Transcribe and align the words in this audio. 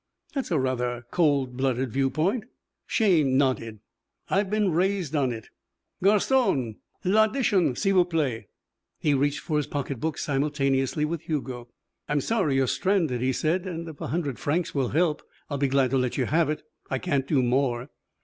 "That's 0.33 0.49
a 0.49 0.57
rather 0.57 1.05
cold 1.11 1.55
blooded 1.55 1.91
viewpoint." 1.91 2.45
Shayne 2.87 3.37
nodded. 3.37 3.81
"I've 4.31 4.49
been 4.49 4.71
raised 4.71 5.15
on 5.15 5.31
it. 5.31 5.49
Garçon, 6.03 6.77
l'addition, 7.03 7.75
s'il 7.75 7.93
vous 7.93 8.03
plaît." 8.05 8.45
He 8.97 9.13
reached 9.13 9.41
for 9.41 9.57
his 9.57 9.67
pocketbook 9.67 10.17
simultaneously 10.17 11.05
with 11.05 11.21
Hugo. 11.21 11.67
"I'm 12.09 12.19
sorry 12.19 12.55
you're 12.55 12.65
stranded," 12.65 13.21
he 13.21 13.31
said, 13.31 13.67
"and 13.67 13.87
if 13.87 14.01
a 14.01 14.07
hundred 14.07 14.39
francs 14.39 14.73
will 14.73 14.89
help, 14.89 15.21
I'll 15.51 15.59
be 15.59 15.67
glad 15.67 15.91
to 15.91 15.99
let 15.99 16.17
you 16.17 16.25
have 16.25 16.49
it. 16.49 16.63
I 16.89 16.97
can't 16.97 17.27
do 17.27 17.43
more." 17.43 17.91